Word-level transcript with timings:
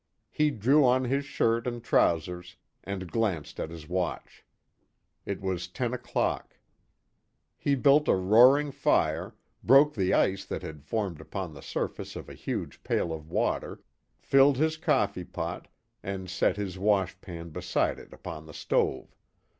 He 0.31 0.49
drew 0.49 0.83
on 0.83 1.03
his 1.03 1.25
shirt 1.25 1.67
and 1.67 1.83
trousers 1.83 2.55
and 2.83 3.11
glanced 3.11 3.59
at 3.59 3.69
his 3.69 3.87
watch. 3.87 4.43
It 5.27 5.41
was 5.41 5.67
ten 5.67 5.93
o'clock. 5.93 6.57
He 7.55 7.75
built 7.75 8.07
a 8.07 8.15
roaring 8.15 8.71
fire, 8.71 9.35
broke 9.63 9.93
the 9.93 10.11
ice 10.11 10.43
that 10.43 10.63
had 10.63 10.81
formed 10.81 11.21
upon 11.21 11.53
the 11.53 11.61
surface 11.61 12.15
of 12.15 12.29
a 12.29 12.33
huge 12.33 12.81
pail 12.81 13.13
of 13.13 13.29
water, 13.29 13.83
filled 14.17 14.57
his 14.57 14.75
coffee 14.75 15.23
pot, 15.23 15.67
and 16.01 16.31
set 16.31 16.57
his 16.57 16.79
wash 16.79 17.21
pan 17.21 17.49
beside 17.49 17.99
it 17.99 18.11
upon 18.11 18.47
the 18.47 18.55
stove. 18.55 19.15